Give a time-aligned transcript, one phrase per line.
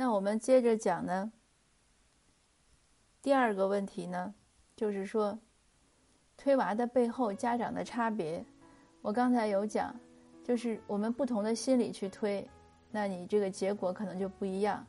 [0.00, 1.30] 那我们接着讲呢。
[3.20, 4.34] 第二个问题呢，
[4.74, 5.38] 就是说，
[6.38, 8.42] 推娃的背后家长的差别。
[9.02, 9.94] 我刚才有讲，
[10.42, 12.48] 就是我们不同的心理去推，
[12.90, 14.82] 那你这个结果可能就不一样。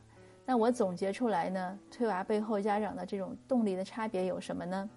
[0.46, 4.88] 那我总结出来呢，推娃背后家长的这种动力的差别有什么呢？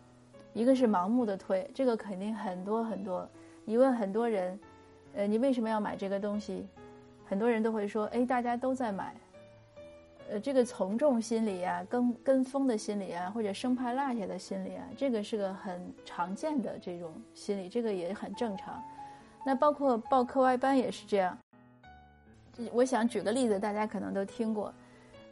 [0.54, 3.29] 一个是盲目的推，这个肯定很多很多。
[3.66, 4.57] 你问很多人，
[5.13, 6.66] 呃，你为什么要买这个东西？
[7.25, 9.13] 很多人都会说，哎，大家都在买。
[10.29, 18.83] 呃，这个从众心理啊，跟跟风的心理啊，或者生怕落下的心理啊，这个是个很常见的这种心理，这个也很正常。
[19.46, 21.38] 那包括报课外班也是这样。
[22.71, 24.74] 我想举个例子，大家可能都听过。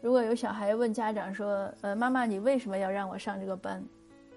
[0.01, 3.83] 如果有小孩问家长说：“呃，妈妈，你为什么要让我上这个班？”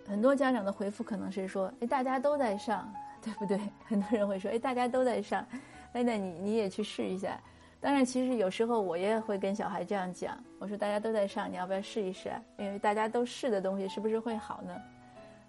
[0.08, 5.44] 很多家长的回复可能是说：“哎，大家都在上， 对不对？”很多人会说：“哎，大家都在上，
[5.92, 7.38] 哎，那你你也去试一下。”
[7.80, 12.32] 当然，其实有时候我也会跟小孩这样讲，我说大家都在上，你要不要试一试？
[12.58, 14.74] 因为大家都试的东西是不是会好呢？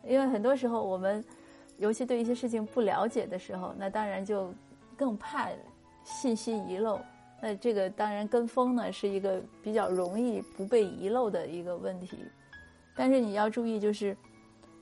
[0.04, 1.24] 因为很多时候我们，
[1.78, 4.54] 尤其对一些事情不了解的时候，那当然就
[4.96, 5.50] 更怕
[6.04, 7.00] 信息遗漏。
[7.42, 12.18] 那这个当然跟风呢是一个比较容易不被遗漏的一个问题。
[12.96, 14.16] 但是你要注意，就是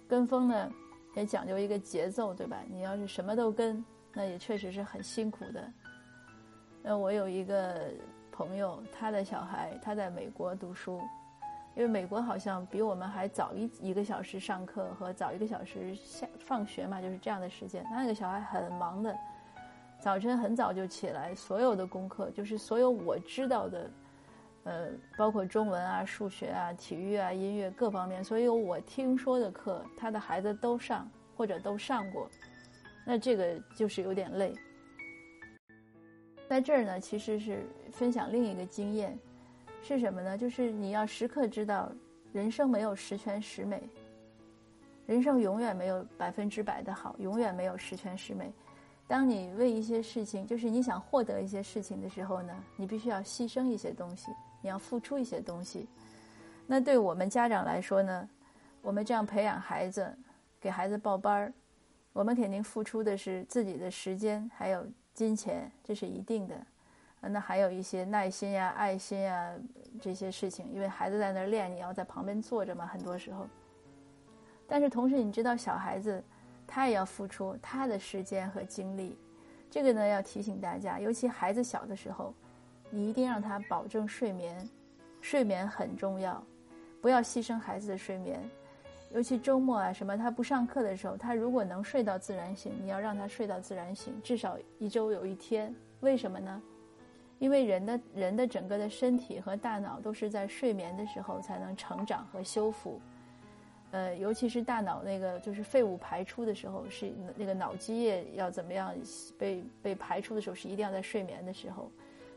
[0.08, 0.72] 跟风呢
[1.16, 2.58] 也讲究一个节奏，对吧？
[2.70, 5.72] 你要是什么都跟，那也确实是很辛苦的。
[6.88, 7.92] 那我有一个
[8.32, 11.02] 朋友，他的小孩他在美国读书，
[11.76, 17.84] 因为美国好像比我们还早一一个小时上课和早一个小时下放学嘛，就是这样的时间。
[17.86, 19.18] 他那个小孩很忙的，
[20.00, 23.92] 早晨很早就起来，所有的功课就是所有我知道的，
[24.66, 32.30] 呃，包括中文啊、数学啊、体育啊、音乐各方面，所有我听说的课，他的孩子都上或者都上过。
[33.04, 34.54] 那这个就是有点累。
[36.48, 39.18] 在这儿呢，其实是分享另一个经验，
[39.82, 40.38] 是什么呢？
[40.38, 41.92] 就是你要时刻知道，
[42.32, 43.82] 人生没有十全十美，
[45.08, 48.54] 人生永远没有百分之百的好，永远没有十全十美。
[49.08, 54.32] 当你为一些事情，就是你想获得一些事情的时候呢，你必须要牺牲一些东西，
[54.62, 55.88] 你要付出一些东西。
[56.68, 58.30] 那对我们家长来说呢，
[58.82, 60.16] 我们这样培养孩子，
[60.60, 61.54] 给孩子报班儿，
[62.14, 64.86] 我们肯定付出的是自己的时间，还有。
[65.16, 66.56] 金钱这是一定的，
[67.22, 69.56] 那还有一些耐心呀、爱心呀
[70.02, 73.48] 这些事情，因为孩子在那儿练，你要在旁边坐着嘛，很多时候。
[74.68, 76.22] 但是同时，你知道小孩子
[76.68, 79.18] 他也要付出他的时间和精力，
[79.72, 82.34] 这个呢要提醒大家，尤其孩子小的时候，
[82.90, 84.70] 你一定让他保证睡眠，
[85.22, 86.44] 睡眠很重要，
[87.02, 88.44] 不要牺牲孩子的睡眠。
[89.16, 95.74] 尤其周末啊，什么他不上课的时候，他如果能睡到自然醒，你要让他睡到自然醒，至少一周有一天。
[96.02, 96.62] 为什么呢？
[97.40, 103.00] 因为人的人的整个的身体和大脑都是在睡眠的时候才能成长和修复。
[103.92, 108.94] 呃，尤其是大脑那个就是废物排出的时候，是那个脑积液要怎么样
[109.38, 111.90] 被被排出的时候，是一定要在睡眠的时候。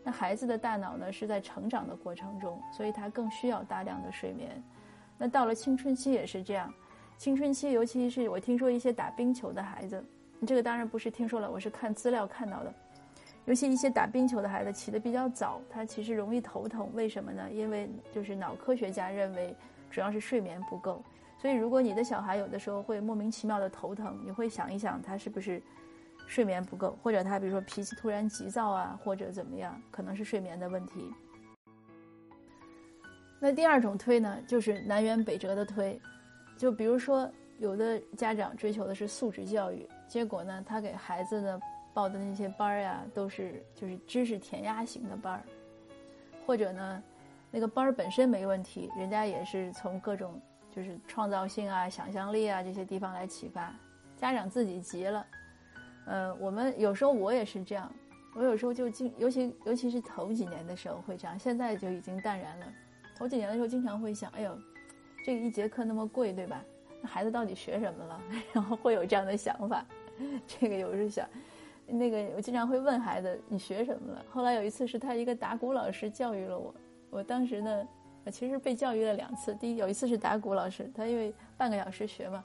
[0.04, 4.62] 那孩子的大脑呢，是在成长的过程中，所以他更需要大量的睡眠。
[5.18, 6.72] 那到了青春期也是这样，
[7.16, 10.02] 青春期尤其是我听说一些打冰球的孩子，
[10.46, 12.72] 这个当然不是听说了，我是看资料看到的。
[13.44, 17.50] 尤其一些打冰球的孩子起得比较早，他其实容易头疼，为什么呢？
[17.50, 19.56] 因为就是脑科学家认为
[19.90, 21.02] 主要是睡眠不够。
[21.40, 25.62] 所以如果你的小孩有的时候会莫名其妙的头疼，你会想一想他是不是
[26.26, 31.12] 睡眠不够，或者他比如说脾气突然急躁啊，或者怎么样，可能是睡眠的问题。
[33.40, 36.00] 那第二种推呢，就是南辕北辙的推，
[36.56, 41.60] 就比如说有的家长追求的是素质教育，结果呢，他给孩子呢
[41.94, 45.42] 报的那些班儿呀，都是就是知识填鸭型的班儿，
[46.44, 47.02] 或者呢，
[47.50, 50.40] 那个班儿本身没问题，人家也是从各种
[50.74, 53.72] 就是创造性啊、想象力啊这些地方来启发，
[54.16, 55.26] 家长自己急了，
[56.06, 57.88] 呃，我们有时候我也是这样，
[58.34, 62.66] 我有时候就经，尤其尤其是头几年的时候会这样，现在就已经淡然了。
[63.18, 64.56] 头几年的时候，经常会想，哎呦，
[65.24, 66.62] 这个一节课那么贵，对吧？
[67.02, 68.20] 那孩子到底学什么了？
[68.54, 69.84] 然后会有这样的想法。
[70.46, 71.28] 这个有时想，
[71.86, 74.24] 那个我经常会问孩子，你学什么了？
[74.30, 76.74] 后来有一次是他一个打鼓老师教育了我，
[77.10, 77.88] 我当时呢，
[78.30, 79.54] 其实被教育了两次。
[79.54, 82.44] 第一，有一次是打鼓老师，他因为半个小时学嘛，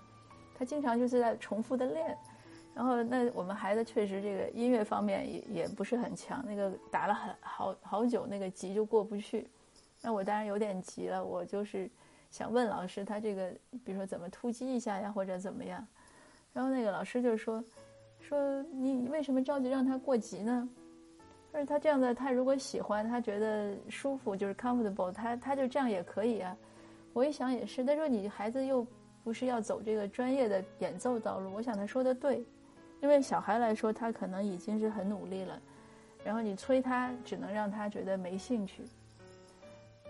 [0.57, 2.17] 他经常就是在重复的练。
[2.75, 9.47] 然后那我们孩子确实这个音乐方面也也不是很强，那个打了很好好久，那个级就过不去。
[10.05, 11.89] 那我当然有点急了，我就是
[12.29, 13.49] 想问老师，他这个
[13.85, 15.87] 比如说怎么突击一下呀，或者怎么样？
[16.51, 17.63] 然后那个老师就说，
[18.19, 20.67] 说你为什么着急让他过级呢？
[21.53, 26.55] 但是他这样的，他如果喜欢，他觉得舒服，就是 comfortable，他他就这样也可以啊。
[27.13, 28.85] 我一想也是，他说你孩子又
[29.23, 32.43] 不是要走这个专业的演奏道路，我想他说的对，
[33.01, 35.61] 因为小孩来说，他可能已经是很努力了，
[36.25, 38.83] 然后你催他，只能让他觉得没兴趣。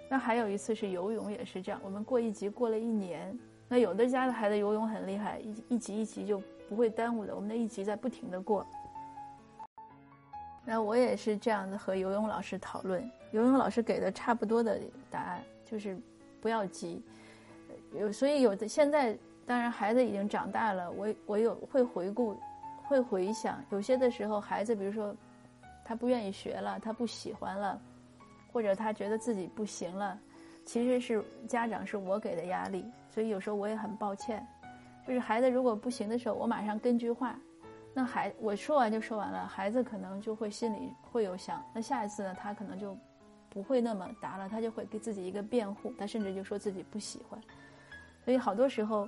[0.10, 8.66] 那还有一次是游泳也是这样，我们过一级过了一年，那有的家的孩子游泳很厉害，一一级一级就不会耽误的，我们那一级在不停的过。
[10.66, 14.80] 那我也是这样的和游泳老师讨论，游泳老师给的差不多的
[15.12, 15.98] 答案，就是
[16.40, 17.02] 不要急。
[17.94, 22.38] 有所以有的现在当然孩子已经长大了，我我有会回顾，
[22.84, 25.14] 会回想，有些的时候孩子比如说
[25.84, 27.82] 他不愿意学了，他不喜欢了，
[28.54, 30.18] 或者他觉得自己不行了，
[30.64, 34.46] 其实是家长是我给的压力，所以有时候我也很抱歉。
[35.06, 37.36] 就是孩子如果不行的时候，我马上跟句话。
[37.96, 42.98] 那孩我说完就说完了，孩子可能就会心里会有想，那下一次呢，他可能就
[43.50, 47.40] 不会那么答了，他就会给自己一个辩护，他甚至就说自己不喜欢。
[48.26, 49.08] 所以好多时候，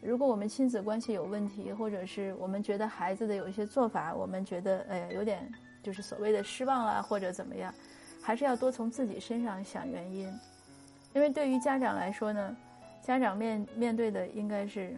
[0.00, 5.48] 如果我们亲子关系有问题，或者是我们觉得孩子的有一些做法，我们觉得哎呀有点
[5.82, 7.72] 就是所谓的失望啊或者怎么样，
[8.26, 10.26] 还是要多从自己身上想原因，
[11.14, 12.56] 因为对于家长来说呢，
[13.00, 14.96] 家长面面对的应该是。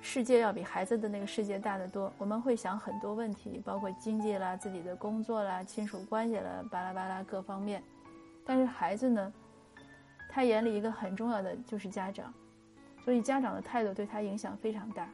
[0.00, 7.82] 世界要比孩子的那个世界大得多，我们会想很多问题，包括经济啦、自己的工作啦、亲属关系啦、巴拉巴拉各方面。
[8.46, 9.32] 但是孩子呢，
[10.30, 12.32] 他眼里一个很重要的就是家长，
[13.04, 15.10] 所以家长的态度对他影响非常大。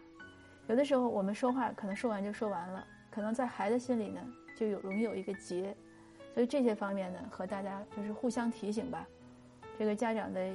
[0.67, 4.21] 有的时候我们说话可能说完就说完了，可能在孩子心里呢
[4.55, 5.75] 就有容易有一个结。
[6.35, 9.09] 所以这些方面呢，和大家就是互相提醒吧，
[9.79, 10.53] 这个家长的。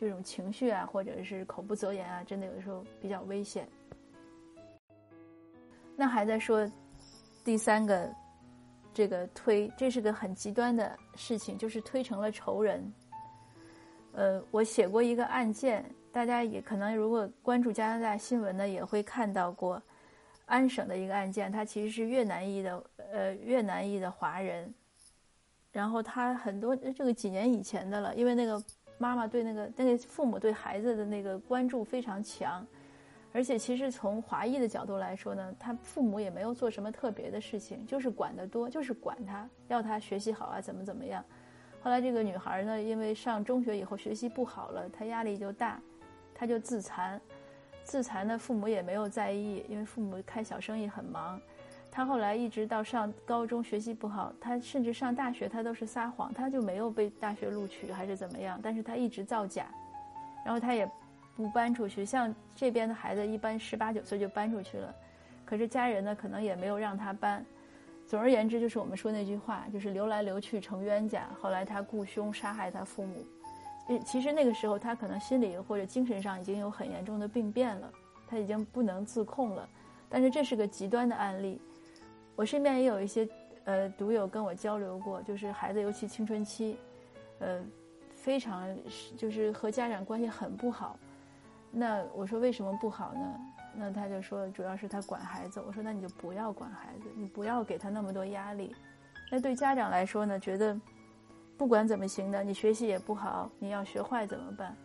[0.00, 3.68] 这种情绪啊，或者是口不择言啊，真的有的时候比较危险。
[5.96, 6.70] 那还在说
[7.42, 8.08] 第三个，
[8.94, 12.80] 这个推，这是个很极端的事情，就是推成了仇人。
[14.12, 19.82] 呃，我写过一个案件，大家也可能如果关注加拿大新闻呢，也会看到过
[20.46, 24.72] 安省的一个案件，他其实是越南裔的，呃，越南裔的华人。
[25.78, 28.62] 然后他很多这个几年以前的了，因为那个。
[29.00, 32.66] 妈妈对那个那个父母对孩子的那个关注非常强，
[33.32, 41.24] 而且其实从华裔的角度来说呢，他父母也没有做什么特别的事情，就是管得多，就是管他，要他学习好啊，怎么怎么样。
[41.80, 45.80] 后来这个女孩呢，因为上中学以后学习不好了，她压力就大，
[46.34, 47.20] 她就自残，
[47.84, 51.40] 自残呢父母也没有在意，因为父母开小生意很忙。
[51.90, 58.60] 他后来一直到上高中学习不好，他甚至上大学他都是撒谎，他就没有被大学录取还是怎么样？
[58.62, 59.66] 但是他一直造假，
[60.44, 60.88] 然后他也
[61.34, 62.04] 不搬出去。
[62.04, 64.94] 像这边的孩子，一般十八九岁就搬出去了，
[65.44, 67.44] 可是家人呢，可能也没有让他搬。
[68.06, 71.28] 总而言之，就是我们说那句话，就是流来流去成冤家。
[71.40, 73.26] 后来他雇凶杀害他父母，
[74.06, 77.90] 其实那个时候他可能心理或者精神上已经有很严重的病变了，
[78.26, 79.68] 他已经不能自控了。
[80.08, 81.60] 但是这是个极端的案例。
[82.38, 83.28] 我身边也有一些，
[83.64, 86.76] 呃，读友跟我交流过，就是孩子尤其青春期，
[87.40, 87.60] 呃，
[88.14, 88.64] 非常
[89.16, 90.96] 就是和家长关系很不好。
[91.72, 93.40] 那我说为什么不好呢？
[93.74, 95.60] 那他就说主要是他管孩子。
[95.66, 98.72] 我说那你就不要管孩子，你不要给他那么多压力。
[99.32, 100.80] 那对家长来说呢，觉得
[101.56, 104.76] 不管怎么行的，你学习也不好，你要学坏怎么办？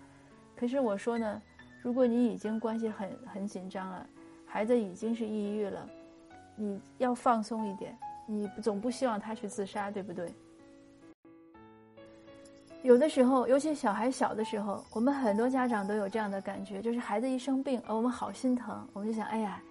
[0.56, 1.40] 可是我说呢，
[1.84, 4.08] 如果你已经关系很很紧张了，
[4.44, 5.88] 孩子已经是抑郁了。
[6.56, 10.32] 你要放松一点，你总不希望他去自杀，对不对？
[12.84, 19.62] 有的时候，尤其小孩小的时候，我们很多家长都有这样的感觉，就是孩子一生病，我们好心疼，我们就想，哎呀，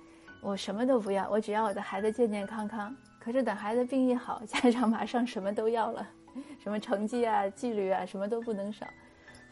[0.41, 2.95] 我什么都不要，我只要我的孩子健健康康。
[3.21, 6.09] 可是等孩子病一好， 家长马上什么都要了，
[6.59, 8.87] 什么成绩啊、纪律啊，什么都不能少。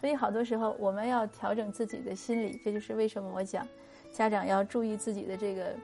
[0.01, 3.69] 所以好多时候，我们要调整自己的心理，这就是为什么我讲，
[4.11, 5.77] 家长要注意自己的这个。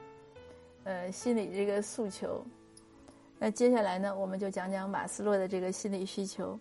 [0.87, 2.45] 呃，心理这个诉求，
[3.37, 6.57] 那接下来呢，我们就讲讲马斯洛的这个心理需求。